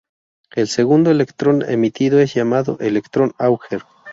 El 0.55 0.67
segundo 0.67 1.11
electrón 1.11 1.61
emitido 1.69 2.19
es 2.19 2.33
llamado 2.33 2.75
electrón 2.79 3.33
Auger. 3.37 3.83